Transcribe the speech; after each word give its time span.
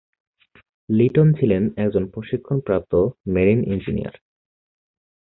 লিটন 0.89 1.27
ছিলেন 1.33 1.63
একজন 1.77 2.03
প্রশিক্ষণ 2.13 2.57
প্রাপ্ত 2.59 2.93
মেরিন 3.25 3.59
ইঞ্জিনিয়ার। 3.63 4.15